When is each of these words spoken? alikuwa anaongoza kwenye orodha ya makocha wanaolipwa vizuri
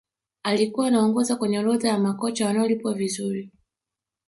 alikuwa 0.43 0.87
anaongoza 0.87 1.35
kwenye 1.35 1.59
orodha 1.59 1.89
ya 1.89 1.99
makocha 1.99 2.45
wanaolipwa 2.45 2.93
vizuri 2.93 3.51